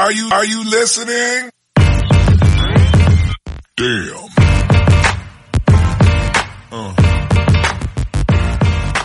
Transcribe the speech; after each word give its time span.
Are 0.00 0.12
you, 0.12 0.62
listening? 0.62 1.50
Damn. 3.76 4.28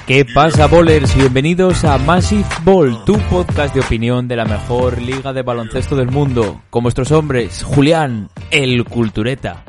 ¿Qué 0.05 0.23
pasa, 0.23 0.67
bowlers? 0.67 1.15
Bienvenidos 1.15 1.83
a 1.83 1.97
Massive 1.97 2.45
Ball, 2.63 3.03
tu 3.05 3.17
podcast 3.21 3.73
de 3.73 3.81
opinión 3.81 4.27
de 4.27 4.35
la 4.35 4.45
mejor 4.45 5.01
liga 5.01 5.33
de 5.33 5.41
baloncesto 5.41 5.95
del 5.95 6.11
mundo. 6.11 6.61
Con 6.69 6.83
vuestros 6.83 7.11
hombres, 7.11 7.63
Julián, 7.63 8.29
el 8.51 8.85
Cultureta. 8.85 9.63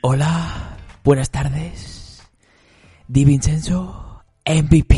Hola, 0.00 0.78
buenas 1.04 1.30
tardes. 1.30 2.28
Di 3.06 3.24
Vincenzo, 3.24 4.24
MVP. 4.44 4.96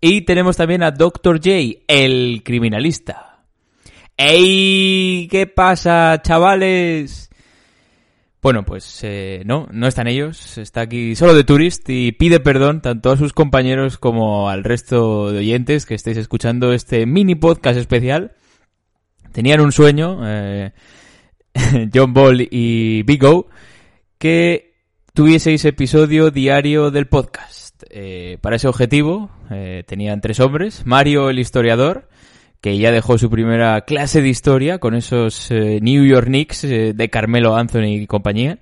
Y 0.00 0.22
tenemos 0.22 0.56
también 0.56 0.82
a 0.82 0.90
Dr. 0.90 1.36
J, 1.36 1.84
el 1.86 2.42
criminalista. 2.44 3.31
¡Ey! 4.24 5.26
¿Qué 5.28 5.48
pasa, 5.48 6.22
chavales? 6.22 7.28
Bueno, 8.40 8.64
pues 8.64 9.00
eh, 9.02 9.42
no, 9.46 9.66
no 9.72 9.88
están 9.88 10.06
ellos, 10.06 10.58
está 10.58 10.82
aquí 10.82 11.16
solo 11.16 11.34
de 11.34 11.42
Tourist 11.42 11.90
y 11.90 12.12
pide 12.12 12.38
perdón 12.38 12.82
tanto 12.82 13.10
a 13.10 13.16
sus 13.16 13.32
compañeros 13.32 13.98
como 13.98 14.48
al 14.48 14.62
resto 14.62 15.32
de 15.32 15.38
oyentes 15.40 15.86
que 15.86 15.96
estéis 15.96 16.18
escuchando 16.18 16.72
este 16.72 17.04
mini 17.04 17.34
podcast 17.34 17.76
especial. 17.76 18.36
Tenían 19.32 19.60
un 19.60 19.72
sueño, 19.72 20.20
eh, 20.22 20.72
John 21.92 22.14
Ball 22.14 22.46
y 22.48 23.02
Big 23.02 23.24
O, 23.24 23.48
que 24.18 24.76
tuvieseis 25.14 25.64
episodio 25.64 26.30
diario 26.30 26.92
del 26.92 27.08
podcast. 27.08 27.82
Eh, 27.90 28.38
para 28.40 28.54
ese 28.54 28.68
objetivo 28.68 29.32
eh, 29.50 29.82
tenían 29.84 30.20
tres 30.20 30.38
hombres, 30.38 30.86
Mario 30.86 31.28
el 31.28 31.40
historiador, 31.40 32.08
que 32.62 32.78
ya 32.78 32.92
dejó 32.92 33.18
su 33.18 33.28
primera 33.28 33.80
clase 33.80 34.22
de 34.22 34.28
historia 34.28 34.78
con 34.78 34.94
esos 34.94 35.50
eh, 35.50 35.80
New 35.82 36.04
York 36.06 36.26
Knicks 36.26 36.62
eh, 36.62 36.92
de 36.94 37.10
Carmelo 37.10 37.56
Anthony 37.56 37.88
y 37.88 38.06
compañía. 38.06 38.60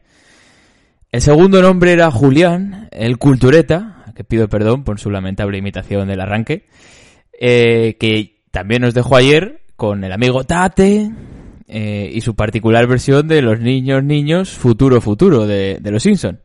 El 1.12 1.20
segundo 1.20 1.60
nombre 1.60 1.92
era 1.92 2.10
Julián, 2.10 2.88
el 2.92 3.18
cultureta, 3.18 4.06
que 4.16 4.24
pido 4.24 4.48
perdón 4.48 4.84
por 4.84 4.98
su 4.98 5.10
lamentable 5.10 5.58
imitación 5.58 6.08
del 6.08 6.22
arranque, 6.22 6.64
eh, 7.38 7.98
que 8.00 8.40
también 8.50 8.80
nos 8.80 8.94
dejó 8.94 9.16
ayer 9.16 9.60
con 9.76 10.02
el 10.02 10.12
amigo 10.12 10.44
Tate 10.44 11.10
y 11.68 12.20
su 12.22 12.34
particular 12.34 12.88
versión 12.88 13.28
de 13.28 13.42
los 13.42 13.60
niños, 13.60 14.02
niños, 14.02 14.50
futuro, 14.50 15.00
futuro 15.00 15.46
de, 15.46 15.78
los 15.84 16.02
Simpson. 16.02 16.40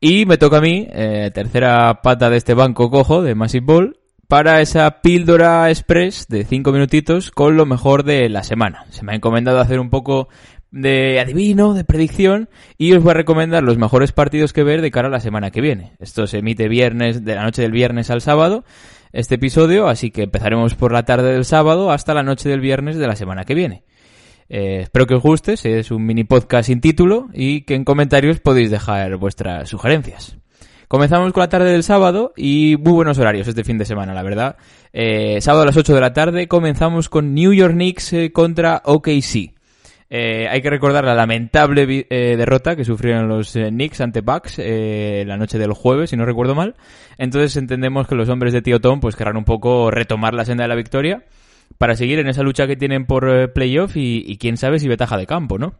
Y 0.00 0.24
me 0.24 0.38
toca 0.38 0.56
a 0.56 0.60
mí, 0.62 0.88
tercera 1.34 2.00
pata 2.02 2.30
de 2.30 2.38
este 2.38 2.54
banco 2.54 2.90
cojo 2.90 3.20
de 3.20 3.34
Massive 3.34 3.66
Ball, 3.66 3.96
para 4.34 4.60
esa 4.60 5.00
píldora 5.00 5.70
express 5.70 6.26
de 6.26 6.44
5 6.44 6.72
minutitos 6.72 7.30
con 7.30 7.56
lo 7.56 7.66
mejor 7.66 8.02
de 8.02 8.28
la 8.28 8.42
semana. 8.42 8.84
Se 8.90 9.04
me 9.04 9.12
ha 9.12 9.14
encomendado 9.14 9.60
hacer 9.60 9.78
un 9.78 9.90
poco 9.90 10.28
de 10.72 11.20
adivino, 11.20 11.72
de 11.72 11.84
predicción, 11.84 12.48
y 12.76 12.94
os 12.94 13.02
voy 13.04 13.12
a 13.12 13.14
recomendar 13.14 13.62
los 13.62 13.78
mejores 13.78 14.10
partidos 14.10 14.52
que 14.52 14.64
ver 14.64 14.82
de 14.82 14.90
cara 14.90 15.06
a 15.06 15.10
la 15.12 15.20
semana 15.20 15.52
que 15.52 15.60
viene. 15.60 15.92
Esto 16.00 16.26
se 16.26 16.38
emite 16.38 16.66
viernes, 16.66 17.24
de 17.24 17.36
la 17.36 17.44
noche 17.44 17.62
del 17.62 17.70
viernes 17.70 18.10
al 18.10 18.22
sábado, 18.22 18.64
este 19.12 19.36
episodio, 19.36 19.86
así 19.86 20.10
que 20.10 20.24
empezaremos 20.24 20.74
por 20.74 20.90
la 20.90 21.04
tarde 21.04 21.32
del 21.32 21.44
sábado 21.44 21.92
hasta 21.92 22.12
la 22.12 22.24
noche 22.24 22.48
del 22.48 22.58
viernes 22.58 22.96
de 22.96 23.06
la 23.06 23.14
semana 23.14 23.44
que 23.44 23.54
viene. 23.54 23.84
Eh, 24.48 24.80
espero 24.82 25.06
que 25.06 25.14
os 25.14 25.22
guste, 25.22 25.54
es 25.62 25.92
un 25.92 26.04
mini 26.04 26.24
podcast 26.24 26.66
sin 26.66 26.80
título 26.80 27.28
y 27.32 27.60
que 27.60 27.76
en 27.76 27.84
comentarios 27.84 28.40
podéis 28.40 28.72
dejar 28.72 29.16
vuestras 29.16 29.68
sugerencias. 29.68 30.38
Comenzamos 30.88 31.32
con 31.32 31.40
la 31.40 31.48
tarde 31.48 31.70
del 31.72 31.82
sábado 31.82 32.32
y 32.36 32.76
muy 32.78 32.92
buenos 32.92 33.18
horarios 33.18 33.48
este 33.48 33.64
fin 33.64 33.78
de 33.78 33.84
semana, 33.84 34.14
la 34.14 34.22
verdad. 34.22 34.56
Eh, 34.92 35.40
sábado 35.40 35.62
a 35.62 35.66
las 35.66 35.76
8 35.76 35.94
de 35.94 36.00
la 36.00 36.12
tarde 36.12 36.48
comenzamos 36.48 37.08
con 37.08 37.34
New 37.34 37.52
York 37.52 37.74
Knicks 37.74 38.12
eh, 38.12 38.32
contra 38.32 38.82
OKC. 38.84 39.54
Eh, 40.16 40.46
hay 40.48 40.62
que 40.62 40.70
recordar 40.70 41.04
la 41.04 41.14
lamentable 41.14 42.06
eh, 42.08 42.36
derrota 42.36 42.76
que 42.76 42.84
sufrieron 42.84 43.26
los 43.26 43.56
eh, 43.56 43.70
Knicks 43.70 44.00
ante 44.00 44.20
Bucks 44.20 44.58
la 44.58 45.36
noche 45.36 45.58
del 45.58 45.72
jueves, 45.72 46.10
si 46.10 46.16
no 46.16 46.24
recuerdo 46.24 46.54
mal. 46.54 46.76
Entonces 47.18 47.56
entendemos 47.56 48.06
que 48.06 48.14
los 48.14 48.28
hombres 48.28 48.52
de 48.52 48.62
Tío 48.62 48.80
Tom 48.80 49.00
pues 49.00 49.16
querrán 49.16 49.36
un 49.36 49.44
poco 49.44 49.90
retomar 49.90 50.32
la 50.32 50.44
senda 50.44 50.62
de 50.64 50.68
la 50.68 50.76
victoria 50.76 51.24
para 51.78 51.96
seguir 51.96 52.20
en 52.20 52.28
esa 52.28 52.44
lucha 52.44 52.68
que 52.68 52.76
tienen 52.76 53.06
por 53.06 53.52
playoff 53.54 53.96
y, 53.96 54.22
y 54.24 54.36
quién 54.36 54.56
sabe 54.56 54.78
si 54.78 54.86
ventaja 54.86 55.16
de 55.16 55.26
campo, 55.26 55.58
¿no? 55.58 55.74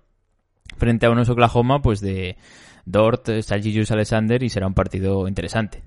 Frente 0.78 1.06
a 1.06 1.10
unos 1.10 1.28
Oklahoma 1.28 1.80
pues 1.80 2.00
de 2.00 2.36
Dort, 2.84 3.28
Sagigius 3.42 3.90
Alexander 3.90 4.42
y 4.42 4.48
será 4.48 4.66
un 4.66 4.74
partido 4.74 5.26
interesante. 5.28 5.84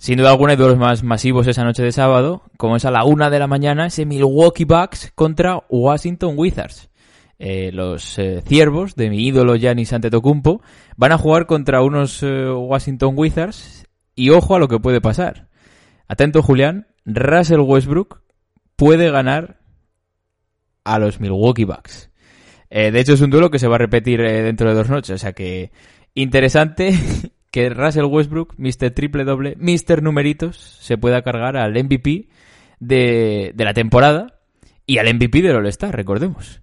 Sin 0.00 0.16
duda 0.16 0.30
alguna 0.30 0.52
hay 0.52 0.56
duelos 0.56 0.78
más 0.78 1.02
masivos 1.02 1.46
esa 1.46 1.62
noche 1.62 1.82
de 1.82 1.92
sábado, 1.92 2.42
como 2.56 2.76
es 2.76 2.86
a 2.86 2.90
la 2.90 3.04
una 3.04 3.28
de 3.28 3.38
la 3.38 3.46
mañana 3.46 3.84
ese 3.84 4.06
Milwaukee 4.06 4.64
Bucks 4.64 5.12
contra 5.14 5.62
Washington 5.68 6.34
Wizards. 6.38 6.88
Eh, 7.38 7.70
los 7.72 8.18
eh, 8.18 8.42
ciervos 8.46 8.96
de 8.96 9.08
mi 9.08 9.26
ídolo 9.26 9.56
Giannis 9.56 9.94
Antetokounmpo 9.94 10.62
van 10.96 11.12
a 11.12 11.18
jugar 11.18 11.46
contra 11.46 11.82
unos 11.82 12.22
eh, 12.22 12.50
Washington 12.50 13.14
Wizards 13.16 13.86
y 14.14 14.28
ojo 14.28 14.56
a 14.56 14.58
lo 14.58 14.68
que 14.68 14.78
puede 14.78 15.02
pasar. 15.02 15.48
Atento 16.06 16.42
Julián, 16.42 16.88
Russell 17.06 17.60
Westbrook 17.60 18.22
puede 18.76 19.10
ganar 19.10 19.60
a 20.84 20.98
los 20.98 21.20
Milwaukee 21.20 21.64
Bucks. 21.64 22.10
De 22.70 23.00
hecho 23.00 23.14
es 23.14 23.20
un 23.20 23.30
duelo 23.30 23.50
que 23.50 23.58
se 23.58 23.66
va 23.66 23.74
a 23.74 23.78
repetir 23.78 24.20
dentro 24.22 24.68
de 24.68 24.76
dos 24.76 24.88
noches, 24.88 25.16
o 25.16 25.18
sea 25.18 25.32
que 25.32 25.72
interesante 26.14 26.92
que 27.50 27.70
Russell 27.70 28.04
Westbrook, 28.04 28.54
Mr. 28.56 28.90
Triple 28.90 29.24
Doble, 29.24 29.56
Mr. 29.58 30.02
Numeritos, 30.02 30.56
se 30.56 30.98
pueda 30.98 31.22
cargar 31.22 31.56
al 31.56 31.72
MVP 31.72 32.28
de, 32.78 33.52
de 33.54 33.64
la 33.64 33.74
temporada 33.74 34.40
y 34.86 34.98
al 34.98 35.12
MVP 35.14 35.42
del 35.42 35.56
All-Star, 35.56 35.94
recordemos. 35.94 36.62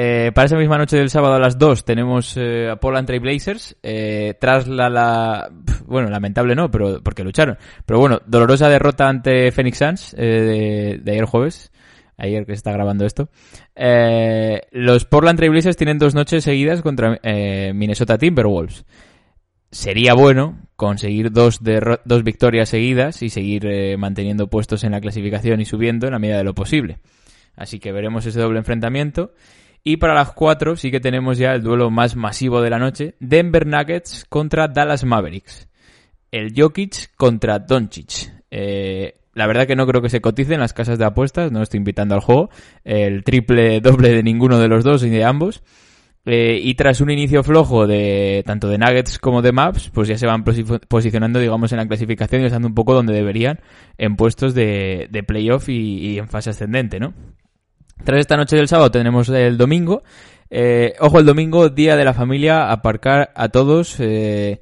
Eh, 0.00 0.30
para 0.32 0.46
esa 0.46 0.56
misma 0.56 0.78
noche 0.78 0.96
del 0.96 1.10
sábado 1.10 1.34
a 1.34 1.40
las 1.40 1.58
2 1.58 1.84
tenemos 1.84 2.36
eh, 2.36 2.70
a 2.70 2.76
Portland 2.76 3.06
Trail 3.06 3.20
Blazers 3.20 3.76
eh, 3.82 4.34
tras 4.38 4.68
la, 4.68 4.88
la 4.88 5.50
bueno 5.86 6.08
lamentable 6.08 6.54
no 6.54 6.70
pero 6.70 7.02
porque 7.02 7.24
lucharon 7.24 7.58
pero 7.84 7.98
bueno 7.98 8.20
dolorosa 8.24 8.68
derrota 8.68 9.08
ante 9.08 9.50
Phoenix 9.50 9.78
Suns 9.78 10.14
eh, 10.16 10.24
de, 10.24 11.00
de 11.02 11.12
ayer 11.12 11.24
jueves 11.24 11.72
ayer 12.18 12.44
que 12.44 12.52
se 12.52 12.58
está 12.58 12.72
grabando 12.72 13.06
esto 13.06 13.30
eh, 13.74 14.60
los 14.72 15.06
Portland 15.06 15.38
Trail 15.38 15.52
Blazers 15.52 15.76
tienen 15.76 15.98
dos 15.98 16.14
noches 16.14 16.44
seguidas 16.44 16.82
contra 16.82 17.18
eh, 17.22 17.72
Minnesota 17.74 18.18
Timberwolves 18.18 18.84
sería 19.70 20.14
bueno 20.14 20.58
conseguir 20.76 21.32
dos, 21.32 21.60
dos 22.04 22.24
victorias 22.24 22.68
seguidas 22.68 23.22
y 23.22 23.30
seguir 23.30 23.66
eh, 23.66 23.96
manteniendo 23.96 24.48
puestos 24.48 24.84
en 24.84 24.92
la 24.92 25.00
clasificación 25.00 25.60
y 25.60 25.64
subiendo 25.64 26.06
en 26.06 26.12
la 26.12 26.18
medida 26.18 26.38
de 26.38 26.44
lo 26.44 26.54
posible. 26.54 26.98
Así 27.56 27.80
que 27.80 27.92
veremos 27.92 28.24
ese 28.26 28.40
doble 28.40 28.60
enfrentamiento. 28.60 29.34
Y 29.82 29.96
para 29.96 30.14
las 30.14 30.32
4 30.32 30.76
sí 30.76 30.90
que 30.90 31.00
tenemos 31.00 31.38
ya 31.38 31.52
el 31.52 31.62
duelo 31.62 31.90
más 31.90 32.14
masivo 32.14 32.60
de 32.60 32.70
la 32.70 32.78
noche. 32.78 33.14
Denver 33.20 33.66
Nuggets 33.66 34.24
contra 34.28 34.68
Dallas 34.68 35.04
Mavericks. 35.04 35.68
El 36.30 36.52
Jokic 36.56 37.14
contra 37.16 37.58
Doncic. 37.58 38.32
Eh, 38.50 39.16
la 39.34 39.46
verdad 39.46 39.66
que 39.66 39.76
no 39.76 39.86
creo 39.86 40.02
que 40.02 40.08
se 40.10 40.20
cotice 40.20 40.54
en 40.54 40.60
las 40.60 40.72
casas 40.72 40.98
de 40.98 41.04
apuestas, 41.04 41.52
no 41.52 41.62
estoy 41.62 41.78
invitando 41.78 42.14
al 42.14 42.20
juego. 42.20 42.50
El 42.84 43.24
triple 43.24 43.80
doble 43.82 44.10
de 44.14 44.22
ninguno 44.22 44.58
de 44.58 44.68
los 44.68 44.84
dos 44.84 45.02
ni 45.02 45.10
de 45.10 45.24
ambos. 45.24 45.62
Eh, 46.30 46.60
y 46.62 46.74
tras 46.74 47.00
un 47.00 47.10
inicio 47.10 47.42
flojo 47.42 47.86
de 47.86 48.42
tanto 48.44 48.68
de 48.68 48.76
Nuggets 48.76 49.18
como 49.18 49.40
de 49.40 49.52
Maps, 49.52 49.90
pues 49.94 50.08
ya 50.08 50.18
se 50.18 50.26
van 50.26 50.44
posi- 50.44 50.80
posicionando, 50.86 51.38
digamos, 51.38 51.72
en 51.72 51.78
la 51.78 51.86
clasificación 51.86 52.42
y 52.42 52.46
estando 52.46 52.68
un 52.68 52.74
poco 52.74 52.92
donde 52.92 53.14
deberían, 53.14 53.60
en 53.96 54.16
puestos 54.16 54.52
de, 54.54 55.08
de 55.10 55.22
playoff 55.22 55.70
y, 55.70 55.74
y 56.06 56.18
en 56.18 56.28
fase 56.28 56.50
ascendente, 56.50 57.00
¿no? 57.00 57.14
Tras 58.04 58.20
esta 58.20 58.36
noche 58.36 58.56
del 58.56 58.68
sábado 58.68 58.90
tenemos 58.90 59.28
el 59.30 59.56
domingo. 59.56 60.02
Eh, 60.50 60.94
ojo, 61.00 61.18
el 61.18 61.24
domingo, 61.24 61.70
día 61.70 61.96
de 61.96 62.04
la 62.04 62.12
familia, 62.12 62.70
aparcar 62.72 63.30
a 63.34 63.48
todos, 63.48 63.96
eh, 63.98 64.60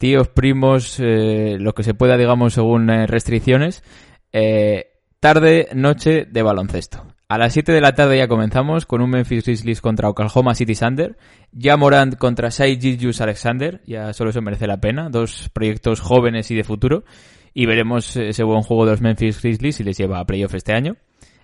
tíos, 0.00 0.28
primos, 0.28 0.98
eh, 0.98 1.58
lo 1.60 1.74
que 1.74 1.82
se 1.82 1.92
pueda, 1.92 2.16
digamos, 2.16 2.54
según 2.54 2.88
eh, 2.88 3.06
restricciones. 3.06 3.84
Eh, 4.32 4.94
tarde, 5.20 5.68
noche 5.74 6.24
de 6.24 6.42
baloncesto. 6.42 7.04
A 7.28 7.36
las 7.36 7.52
7 7.52 7.70
de 7.70 7.82
la 7.82 7.94
tarde 7.94 8.16
ya 8.16 8.26
comenzamos 8.26 8.86
con 8.86 9.02
un 9.02 9.10
Memphis 9.10 9.44
Grizzlies 9.44 9.82
contra 9.82 10.08
Oklahoma 10.08 10.54
City 10.54 10.74
Thunder. 10.74 11.18
Ya 11.52 11.76
Morant 11.76 12.16
contra 12.16 12.48
Shai 12.48 12.80
Gilgeous 12.80 13.20
Alexander. 13.20 13.82
Ya 13.86 14.14
solo 14.14 14.30
eso 14.30 14.40
merece 14.40 14.66
la 14.66 14.80
pena. 14.80 15.10
Dos 15.10 15.50
proyectos 15.52 16.00
jóvenes 16.00 16.50
y 16.50 16.54
de 16.54 16.64
futuro. 16.64 17.04
Y 17.52 17.66
veremos 17.66 18.16
ese 18.16 18.42
buen 18.42 18.62
juego 18.62 18.86
de 18.86 18.92
los 18.92 19.02
Memphis 19.02 19.42
Grizzlies 19.42 19.76
si 19.76 19.84
les 19.84 19.98
lleva 19.98 20.18
a 20.18 20.24
playoff 20.24 20.54
este 20.54 20.72
año. 20.72 20.96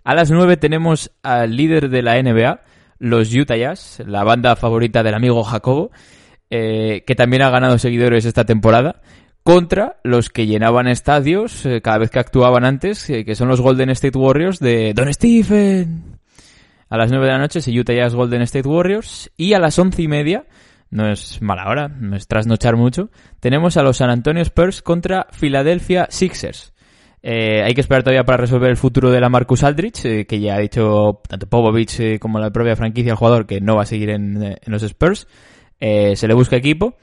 A 0.02 0.14
las 0.14 0.30
9 0.30 0.56
tenemos 0.56 1.12
al 1.22 1.54
líder 1.54 1.90
de 1.90 2.00
la 2.00 2.20
NBA, 2.22 2.62
los 2.98 3.34
Utah 3.34 3.56
Jazz, 3.56 4.02
la 4.06 4.24
banda 4.24 4.56
favorita 4.56 5.02
del 5.02 5.14
amigo 5.14 5.44
Jacobo, 5.44 5.90
eh, 6.48 7.02
que 7.06 7.16
también 7.16 7.42
ha 7.42 7.50
ganado 7.50 7.76
seguidores 7.76 8.24
esta 8.24 8.44
temporada, 8.44 9.00
contra 9.42 9.96
los 10.04 10.30
que 10.30 10.46
llenaban 10.46 10.86
estadios 10.86 11.66
eh, 11.66 11.80
cada 11.82 11.98
vez 11.98 12.10
que 12.10 12.20
actuaban 12.20 12.64
antes, 12.64 13.10
eh, 13.10 13.24
que 13.24 13.34
son 13.34 13.48
los 13.48 13.60
Golden 13.60 13.90
State 13.90 14.16
Warriors 14.16 14.60
de 14.60 14.92
Don 14.94 15.12
Stephen. 15.12 16.18
A 16.88 16.96
las 16.96 17.10
9 17.10 17.26
de 17.26 17.32
la 17.32 17.38
noche 17.38 17.60
se 17.60 17.72
Utah 17.72 17.94
Jazz 17.94 18.14
Golden 18.14 18.42
State 18.42 18.68
Warriors 18.68 19.32
y 19.36 19.54
a 19.54 19.58
las 19.58 19.76
once 19.80 20.02
y 20.02 20.06
media, 20.06 20.44
no 20.90 21.10
es 21.10 21.42
mala 21.42 21.68
hora, 21.68 21.88
no 21.88 22.14
es 22.14 22.28
trasnochar 22.28 22.76
mucho, 22.76 23.10
tenemos 23.40 23.76
a 23.76 23.82
los 23.82 23.96
San 23.96 24.10
Antonio 24.10 24.42
Spurs 24.42 24.82
contra 24.82 25.26
Philadelphia 25.38 26.06
Sixers. 26.10 26.72
Hay 27.24 27.74
que 27.74 27.80
esperar 27.80 28.04
todavía 28.04 28.22
para 28.22 28.36
resolver 28.36 28.70
el 28.70 28.76
futuro 28.76 29.10
de 29.10 29.20
la 29.20 29.28
Marcus 29.28 29.64
Aldrich, 29.64 30.00
que 30.28 30.40
ya 30.40 30.54
ha 30.54 30.58
dicho 30.60 31.22
tanto 31.28 31.48
Popovich 31.48 32.20
como 32.20 32.38
la 32.38 32.52
propia 32.52 32.76
franquicia 32.76 33.14
al 33.14 33.18
jugador 33.18 33.46
que 33.48 33.60
no 33.60 33.74
va 33.74 33.82
a 33.82 33.86
seguir 33.86 34.10
en 34.10 34.56
los 34.66 34.84
Spurs. 34.84 35.26
Se 35.80 36.28
le 36.28 36.34
busca 36.34 36.56
equipo 36.56 36.96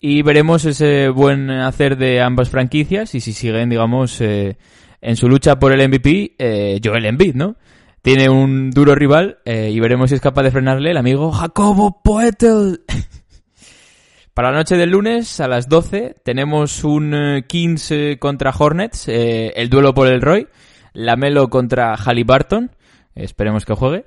y 0.00 0.22
veremos 0.22 0.64
ese 0.64 1.08
buen 1.08 1.50
hacer 1.50 1.96
de 1.96 2.20
ambas 2.20 2.50
franquicias 2.50 3.14
y 3.14 3.20
si 3.20 3.32
siguen, 3.32 3.68
digamos, 3.68 4.20
en 4.20 5.16
su 5.16 5.28
lucha 5.28 5.58
por 5.58 5.72
el 5.72 5.88
MVP, 5.88 6.80
Joel 6.82 7.06
Embiid, 7.06 7.34
¿no? 7.34 7.56
Tiene 8.02 8.28
un 8.28 8.70
duro 8.70 8.94
rival 8.94 9.38
y 9.44 9.78
veremos 9.80 10.10
si 10.10 10.16
es 10.16 10.20
capaz 10.20 10.42
de 10.42 10.50
frenarle 10.50 10.90
el 10.90 10.96
amigo 10.96 11.32
Jacobo 11.32 12.00
Poetel. 12.02 12.80
Para 14.38 14.52
la 14.52 14.58
noche 14.58 14.76
del 14.76 14.90
lunes 14.90 15.40
a 15.40 15.48
las 15.48 15.68
12 15.68 16.14
tenemos 16.22 16.84
un 16.84 17.12
eh, 17.12 17.44
Kings 17.48 17.90
eh, 17.90 18.18
contra 18.20 18.54
Hornets, 18.56 19.08
eh, 19.08 19.52
el 19.56 19.68
duelo 19.68 19.94
por 19.94 20.06
el 20.06 20.22
Roy, 20.22 20.46
Lamelo 20.92 21.50
contra 21.50 21.96
Halliburton, 21.96 22.70
esperemos 23.16 23.64
que 23.64 23.74
juegue. 23.74 24.04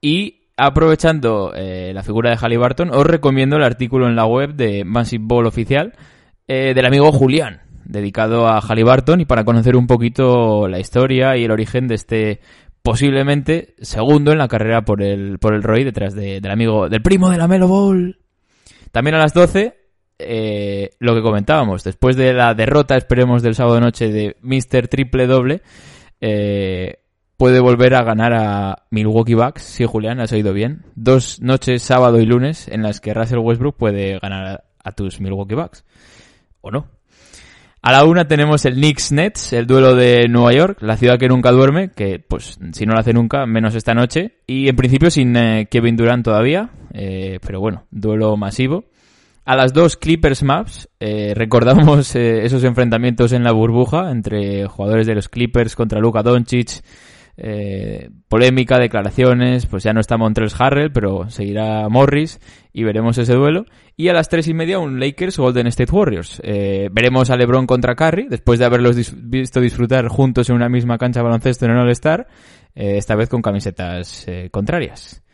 Y 0.00 0.43
aprovechando 0.56 1.52
la 1.54 2.02
figura 2.02 2.30
de 2.30 2.36
Halliburton, 2.36 2.90
os 2.90 3.06
recomiendo 3.06 3.56
el 3.56 3.64
artículo 3.64 4.08
en 4.08 4.16
la 4.16 4.26
web 4.26 4.54
de 4.54 4.84
Massive 4.84 5.24
Ball 5.26 5.46
Oficial 5.46 5.94
del 6.46 6.86
amigo 6.86 7.10
Julián, 7.12 7.62
dedicado 7.84 8.46
a 8.46 8.60
Halliburton 8.60 9.20
y 9.20 9.24
para 9.24 9.44
conocer 9.44 9.76
un 9.76 9.86
poquito 9.86 10.68
la 10.68 10.78
historia 10.78 11.36
y 11.36 11.44
el 11.44 11.50
origen 11.50 11.88
de 11.88 11.94
este 11.94 12.40
posiblemente 12.84 13.74
segundo 13.80 14.30
en 14.30 14.38
la 14.38 14.46
carrera 14.46 14.84
por 14.84 15.02
el, 15.02 15.38
por 15.38 15.54
el 15.54 15.62
Roy 15.62 15.84
detrás 15.84 16.14
del 16.14 16.50
amigo, 16.50 16.90
del 16.90 17.00
primo 17.00 17.30
de 17.30 17.38
Lamelo 17.38 17.66
Ball. 17.66 18.18
También 18.92 19.14
a 19.16 19.20
las 19.20 19.32
12, 19.32 19.74
eh, 20.18 20.90
lo 20.98 21.14
que 21.14 21.22
comentábamos, 21.22 21.82
después 21.82 22.14
de 22.14 22.34
la 22.34 22.52
derrota, 22.52 22.96
esperemos, 22.96 23.42
del 23.42 23.54
sábado 23.54 23.80
noche 23.80 24.08
de 24.08 24.36
Mr. 24.42 24.88
Triple 24.88 25.26
Doble, 25.26 25.62
eh, 26.20 26.98
puede 27.36 27.60
volver 27.60 27.94
a 27.94 28.04
ganar 28.04 28.32
a 28.32 28.84
Milwaukee 28.90 29.34
Bucks. 29.34 29.62
Sí, 29.62 29.84
Julián, 29.84 30.20
has 30.20 30.32
oído 30.32 30.52
bien. 30.52 30.84
Dos 30.94 31.40
noches, 31.40 31.82
sábado 31.82 32.20
y 32.20 32.26
lunes, 32.26 32.68
en 32.68 32.82
las 32.82 33.00
que 33.00 33.14
Russell 33.14 33.38
Westbrook 33.38 33.76
puede 33.76 34.18
ganar 34.18 34.64
a, 34.82 34.92
tus 34.92 35.20
Milwaukee 35.20 35.54
Bucks. 35.54 35.84
¿O 36.60 36.70
no? 36.70 36.86
A 37.82 37.92
la 37.92 38.04
una 38.04 38.26
tenemos 38.26 38.64
el 38.64 38.76
Knicks 38.76 39.12
Nets, 39.12 39.52
el 39.52 39.66
duelo 39.66 39.94
de 39.94 40.26
Nueva 40.26 40.54
York, 40.54 40.78
la 40.80 40.96
ciudad 40.96 41.18
que 41.18 41.28
nunca 41.28 41.52
duerme, 41.52 41.90
que 41.90 42.18
pues 42.18 42.58
si 42.72 42.86
no 42.86 42.94
lo 42.94 43.00
hace 43.00 43.12
nunca, 43.12 43.44
menos 43.44 43.74
esta 43.74 43.92
noche. 43.92 44.38
Y 44.46 44.68
en 44.68 44.76
principio 44.76 45.10
sin 45.10 45.36
eh, 45.36 45.68
Kevin 45.70 45.94
Durant 45.94 46.24
todavía, 46.24 46.70
eh, 46.94 47.40
pero 47.46 47.60
bueno, 47.60 47.84
duelo 47.90 48.38
masivo. 48.38 48.86
A 49.44 49.54
las 49.54 49.74
dos 49.74 49.98
Clippers 49.98 50.42
Maps, 50.42 50.88
eh, 50.98 51.34
recordamos 51.36 52.16
esos 52.16 52.64
enfrentamientos 52.64 53.32
en 53.32 53.44
la 53.44 53.52
burbuja 53.52 54.10
entre 54.10 54.66
jugadores 54.66 55.06
de 55.06 55.16
los 55.16 55.28
Clippers 55.28 55.76
contra 55.76 56.00
Luka 56.00 56.22
Doncic, 56.22 56.82
polémica, 58.28 58.78
declaraciones, 58.78 59.66
pues 59.66 59.82
ya 59.82 59.92
no 59.92 60.00
está 60.00 60.16
Montrezl 60.16 60.62
Harrell, 60.62 60.92
pero 60.92 61.28
seguirá 61.30 61.88
Morris 61.88 62.40
y 62.72 62.84
veremos 62.84 63.18
ese 63.18 63.34
duelo. 63.34 63.66
Y 63.96 64.08
a 64.08 64.12
las 64.12 64.28
tres 64.28 64.48
y 64.48 64.54
media 64.54 64.78
un 64.78 65.00
Lakers 65.00 65.38
Golden 65.38 65.66
State 65.68 65.92
Warriors. 65.92 66.40
veremos 66.42 67.30
a 67.30 67.36
LeBron 67.36 67.66
contra 67.66 67.94
Curry, 67.94 68.28
después 68.28 68.58
de 68.58 68.66
haberlos 68.66 68.96
visto 69.16 69.60
disfrutar 69.60 70.08
juntos 70.08 70.48
en 70.50 70.56
una 70.56 70.68
misma 70.68 70.98
cancha 70.98 71.20
de 71.20 71.24
baloncesto 71.24 71.64
en 71.64 71.72
el 71.72 71.78
All-Star, 71.78 72.26
esta 72.74 73.14
vez 73.16 73.28
con 73.28 73.42
camisetas 73.42 74.26
contrarias. 74.50 75.24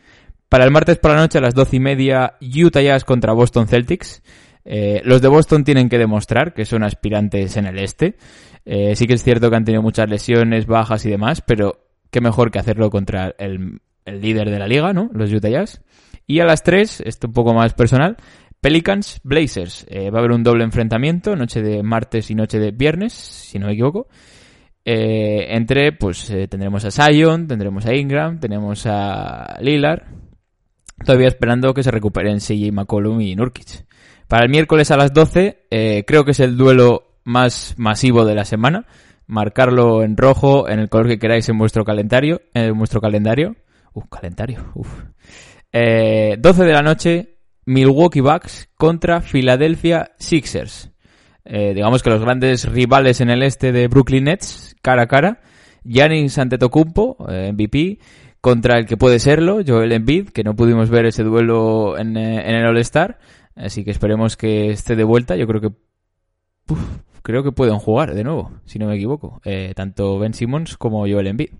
Para 0.51 0.65
el 0.65 0.71
martes 0.71 0.97
por 0.97 1.11
la 1.11 1.17
noche 1.17 1.37
a 1.37 1.41
las 1.41 1.55
doce 1.55 1.77
y 1.77 1.79
media, 1.79 2.33
Utah 2.41 2.81
Jazz 2.81 3.05
contra 3.05 3.31
Boston 3.31 3.69
Celtics. 3.69 4.21
Eh, 4.65 5.01
los 5.05 5.21
de 5.21 5.29
Boston 5.29 5.63
tienen 5.63 5.87
que 5.87 5.97
demostrar 5.97 6.53
que 6.53 6.65
son 6.65 6.83
aspirantes 6.83 7.55
en 7.55 7.67
el 7.67 7.79
este. 7.79 8.17
Eh, 8.65 8.97
sí 8.97 9.07
que 9.07 9.13
es 9.13 9.23
cierto 9.23 9.49
que 9.49 9.55
han 9.55 9.63
tenido 9.63 9.81
muchas 9.81 10.09
lesiones, 10.09 10.65
bajas 10.65 11.05
y 11.05 11.09
demás, 11.09 11.41
pero 11.41 11.90
qué 12.11 12.21
mejor 12.21 12.51
que 12.51 12.59
hacerlo 12.59 12.89
contra 12.89 13.33
el, 13.37 13.81
líder 14.05 14.49
de 14.49 14.59
la 14.59 14.67
liga, 14.67 14.93
¿no? 14.93 15.09
Los 15.13 15.31
Utah 15.31 15.49
Jazz. 15.49 15.81
Y 16.27 16.39
a 16.39 16.45
las 16.45 16.63
3, 16.63 17.03
esto 17.05 17.27
un 17.27 17.33
poco 17.33 17.53
más 17.53 17.73
personal, 17.73 18.17
Pelicans 18.59 19.21
Blazers. 19.23 19.85
Eh, 19.89 20.09
va 20.09 20.17
a 20.17 20.19
haber 20.19 20.31
un 20.31 20.43
doble 20.43 20.63
enfrentamiento, 20.63 21.35
noche 21.35 21.61
de 21.61 21.81
martes 21.83 22.29
y 22.29 22.35
noche 22.35 22.59
de 22.59 22.71
viernes, 22.71 23.13
si 23.13 23.57
no 23.57 23.67
me 23.67 23.73
equivoco. 23.73 24.07
entre, 24.83 25.93
pues 25.93 26.27
tendremos 26.49 26.85
a 26.85 26.91
Zion, 26.91 27.47
tendremos 27.47 27.85
a 27.85 27.95
Ingram, 27.95 28.39
tenemos 28.39 28.85
a 28.85 29.57
Lillard, 29.61 30.03
Todavía 31.05 31.27
esperando 31.27 31.73
que 31.73 31.83
se 31.83 31.91
recuperen 31.91 32.39
CJ 32.39 32.71
McCollum 32.71 33.21
y 33.21 33.35
Nurkic. 33.35 33.85
Para 34.27 34.45
el 34.45 34.49
miércoles 34.49 34.91
a 34.91 34.97
las 34.97 35.13
12, 35.13 35.65
eh, 35.69 36.03
creo 36.05 36.23
que 36.23 36.31
es 36.31 36.39
el 36.39 36.57
duelo 36.57 37.17
más 37.23 37.75
masivo 37.77 38.25
de 38.25 38.35
la 38.35 38.45
semana. 38.45 38.85
Marcarlo 39.31 40.03
en 40.03 40.17
rojo, 40.17 40.67
en 40.67 40.79
el 40.79 40.89
color 40.89 41.07
que 41.07 41.17
queráis 41.17 41.47
en 41.47 41.57
vuestro 41.57 41.85
calendario. 41.85 42.41
En 42.53 42.77
vuestro 42.77 42.99
calendario. 42.99 43.55
Uf, 43.93 44.03
calendario. 44.09 44.71
Uf. 44.75 44.89
12 45.71 45.71
eh, 45.71 46.37
de 46.37 46.73
la 46.73 46.81
noche, 46.81 47.37
Milwaukee 47.65 48.19
Bucks 48.19 48.67
contra 48.75 49.21
Philadelphia 49.21 50.11
Sixers. 50.19 50.91
Eh, 51.45 51.73
digamos 51.73 52.03
que 52.03 52.09
los 52.09 52.19
grandes 52.19 52.65
rivales 52.65 53.21
en 53.21 53.29
el 53.29 53.43
este 53.43 53.71
de 53.71 53.87
Brooklyn 53.87 54.25
Nets, 54.25 54.75
cara 54.81 55.03
a 55.03 55.07
cara. 55.07 55.39
Giannis 55.85 56.37
Antetokounmpo, 56.37 57.15
MVP, 57.53 57.99
contra 58.41 58.77
el 58.77 58.85
que 58.85 58.97
puede 58.97 59.19
serlo, 59.19 59.61
Joel 59.65 59.93
Embiid, 59.93 60.31
que 60.31 60.43
no 60.43 60.57
pudimos 60.57 60.89
ver 60.89 61.05
ese 61.05 61.23
duelo 61.23 61.97
en, 61.97 62.17
eh, 62.17 62.43
el 62.45 62.65
All-Star. 62.65 63.17
Así 63.55 63.85
que 63.85 63.91
esperemos 63.91 64.35
que 64.35 64.71
esté 64.71 64.97
de 64.97 65.05
vuelta. 65.05 65.37
Yo 65.37 65.47
creo 65.47 65.61
que 65.61 65.71
creo 67.21 67.43
que 67.43 67.51
pueden 67.51 67.77
jugar 67.77 68.13
de 68.13 68.23
nuevo, 68.23 68.51
si 68.65 68.79
no 68.79 68.87
me 68.87 68.95
equivoco. 68.95 69.41
Eh, 69.45 69.73
tanto 69.75 70.19
Ben 70.19 70.33
Simmons 70.33 70.77
como 70.77 71.01
Joel 71.01 71.27
Embiid. 71.27 71.51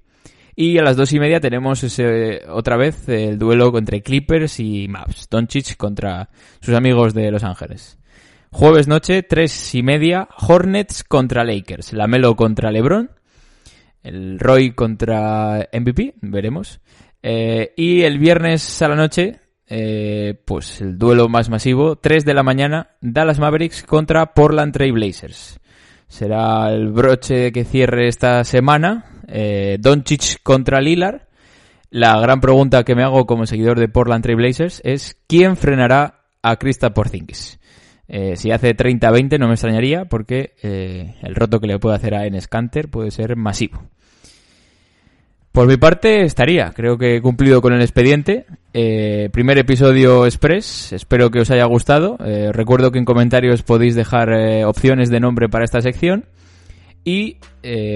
Y 0.55 0.77
a 0.77 0.83
las 0.83 0.97
dos 0.97 1.13
y 1.13 1.19
media 1.19 1.39
tenemos 1.39 1.83
ese, 1.83 2.41
otra 2.49 2.75
vez 2.75 3.07
el 3.07 3.39
duelo 3.39 3.75
entre 3.77 4.01
Clippers 4.01 4.59
y 4.59 4.87
Maps. 4.87 5.27
Doncic 5.29 5.77
contra 5.77 6.29
sus 6.59 6.75
amigos 6.75 7.13
de 7.13 7.31
Los 7.31 7.43
Ángeles. 7.43 7.97
Jueves 8.51 8.87
noche, 8.87 9.23
tres 9.23 9.73
y 9.75 9.81
media, 9.81 10.27
Hornets 10.37 11.03
contra 11.03 11.45
Lakers. 11.45 11.93
Lamelo 11.93 12.35
contra 12.35 12.71
LeBron 12.71 13.09
el 14.03 14.39
Roy 14.39 14.71
contra 14.71 15.69
MVP, 15.71 16.15
veremos. 16.21 16.81
Eh, 17.23 17.73
y 17.77 18.01
el 18.01 18.17
viernes 18.17 18.81
a 18.81 18.87
la 18.87 18.95
noche, 18.95 19.40
eh, 19.73 20.35
pues 20.43 20.81
el 20.81 20.97
duelo 20.97 21.29
más 21.29 21.49
masivo, 21.49 21.95
3 21.95 22.25
de 22.25 22.33
la 22.33 22.43
mañana, 22.43 22.89
Dallas 22.99 23.39
Mavericks 23.39 23.83
contra 23.83 24.33
Portland 24.33 24.73
Trail 24.73 24.91
Blazers. 24.91 25.61
Será 26.09 26.69
el 26.73 26.89
broche 26.89 27.53
que 27.53 27.63
cierre 27.63 28.09
esta 28.09 28.43
semana. 28.43 29.05
Eh, 29.29 29.77
Doncic 29.79 30.43
contra 30.43 30.81
Lillard. 30.81 31.21
La 31.89 32.19
gran 32.19 32.41
pregunta 32.41 32.83
que 32.83 32.95
me 32.95 33.03
hago 33.03 33.25
como 33.25 33.45
seguidor 33.45 33.79
de 33.79 33.87
Portland 33.87 34.21
Trail 34.21 34.35
Blazers 34.35 34.81
es 34.83 35.17
¿quién 35.25 35.55
frenará 35.55 36.25
a 36.41 36.57
Krista 36.57 36.93
Porzingis? 36.93 37.61
Eh, 38.09 38.35
si 38.35 38.51
hace 38.51 38.75
30-20 38.75 39.39
no 39.39 39.47
me 39.47 39.53
extrañaría 39.53 40.03
porque 40.03 40.53
eh, 40.61 41.15
el 41.21 41.33
roto 41.33 41.61
que 41.61 41.67
le 41.67 41.79
puede 41.79 41.95
hacer 41.95 42.13
a 42.13 42.25
Enes 42.25 42.49
Kanter 42.49 42.89
puede 42.89 43.09
ser 43.11 43.37
masivo. 43.37 43.81
Por 45.51 45.67
mi 45.67 45.75
parte 45.75 46.23
estaría, 46.23 46.71
creo 46.71 46.97
que 46.97 47.17
he 47.17 47.21
cumplido 47.21 47.61
con 47.61 47.73
el 47.73 47.81
expediente. 47.81 48.45
Eh, 48.73 49.29
primer 49.33 49.57
episodio 49.57 50.25
express, 50.25 50.93
espero 50.93 51.29
que 51.29 51.41
os 51.41 51.51
haya 51.51 51.65
gustado. 51.65 52.17
recuerdo 52.51 52.91
que 52.91 52.99
en 52.99 53.05
comentarios 53.05 53.63
podéis 53.63 53.95
dejar 53.95 54.29
opciones 54.65 55.09
de 55.09 55.19
nombre 55.19 55.49
para 55.49 55.65
esta 55.65 55.81
sección. 55.81 56.25
Y 57.03 57.37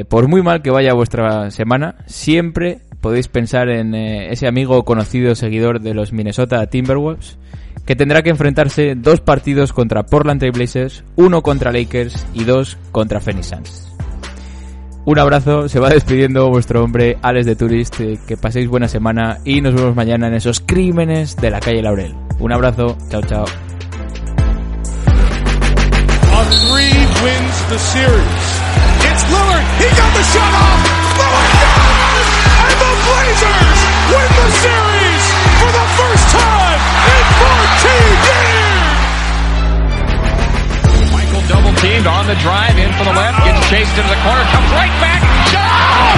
por 0.09 0.27
muy 0.27 0.41
mal 0.41 0.61
que 0.61 0.71
vaya 0.71 0.93
vuestra 0.93 1.49
semana, 1.51 1.95
siempre 2.07 2.79
podéis 2.99 3.29
pensar 3.29 3.69
en 3.69 3.95
ese 3.95 4.47
amigo 4.47 4.83
conocido 4.83 5.35
seguidor 5.35 5.79
de 5.79 5.93
los 5.93 6.11
Minnesota 6.11 6.65
Timberwolves 6.67 7.37
que 7.85 7.95
tendrá 7.95 8.23
que 8.23 8.31
enfrentarse 8.31 8.95
dos 8.95 9.21
partidos 9.21 9.71
contra 9.71 10.03
Portland 10.03 10.39
Trail 10.39 10.53
Blazers, 10.53 11.03
uno 11.15 11.41
contra 11.41 11.71
Lakers 11.71 12.25
y 12.33 12.43
dos 12.43 12.77
contra 12.91 13.19
Phoenix 13.19 13.47
Suns. 13.47 13.94
Un 15.07 15.19
abrazo, 15.19 15.69
se 15.69 15.79
va 15.79 15.89
despidiendo 15.89 16.49
vuestro 16.49 16.83
hombre 16.83 17.19
Alex 17.21 17.45
de 17.45 17.55
Tourist, 17.55 17.99
eh, 17.99 18.17
que 18.27 18.37
paséis 18.37 18.67
buena 18.67 18.87
semana 18.87 19.37
y 19.45 19.61
nos 19.61 19.75
vemos 19.75 19.95
mañana 19.95 20.27
en 20.27 20.33
esos 20.33 20.59
crímenes 20.59 21.35
de 21.35 21.51
la 21.51 21.59
calle 21.59 21.83
Laurel. 21.83 22.15
Un 22.39 22.51
abrazo, 22.51 22.97
chao 23.09 23.21
chao. 23.21 23.45
Michael 41.13 41.47
double 41.47 41.73
teamed 41.79 42.07
on 42.07 42.25
the 42.25 42.35
drive 42.41 42.64
chased 43.75 43.97
into 43.99 44.07
the 44.07 44.21
corner, 44.23 44.45
comes 44.55 44.71
right 44.71 44.95
back. 45.03 45.19
Oh, 45.19 46.15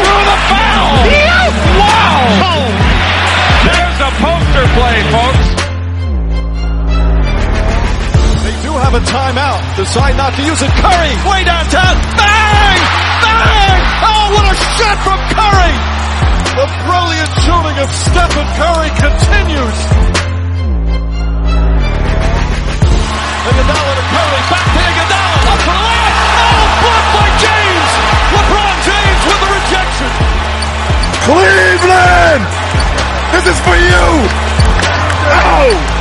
through 0.00 0.24
the 0.32 0.38
foul. 0.48 0.96
Yes. 1.12 1.52
Wow. 1.76 2.24
Oh. 2.48 2.64
There's 3.68 4.00
a 4.00 4.10
poster 4.16 4.64
play, 4.72 4.96
folks. 5.12 5.46
They 8.48 8.56
do 8.64 8.72
have 8.80 8.94
a 8.96 9.04
timeout. 9.04 9.60
Decide 9.76 10.16
not 10.16 10.32
to 10.40 10.42
use 10.42 10.60
it. 10.64 10.72
Curry, 10.72 11.12
way 11.28 11.44
downtown. 11.44 11.94
Bang! 12.16 12.80
Bang! 13.28 13.80
Oh, 14.08 14.24
what 14.32 14.46
a 14.48 14.56
shot 14.56 14.96
from 15.04 15.20
Curry! 15.36 15.74
The 16.56 16.66
brilliant 16.88 17.32
shooting 17.44 17.76
of 17.84 17.88
Stephen 17.92 18.48
Curry 18.56 18.90
continues. 18.96 19.78
Iguodala 23.48 23.92
to 24.00 24.04
Curry, 24.16 24.40
back 24.48 24.64
to 24.64 24.80
Iguodala, 24.88 25.36
up 25.52 25.60
for 25.60 25.76
the 25.76 25.84
layup. 25.84 26.07
By 27.14 27.28
James. 27.38 27.90
LeBron 28.34 28.76
James 28.84 29.22
with 29.28 29.40
the 29.42 29.50
rejection. 29.58 30.10
Cleveland! 31.24 32.44
This 33.32 33.44
is 33.52 33.58
for 33.60 33.76
you! 33.76 34.04
Oh! 35.30 35.97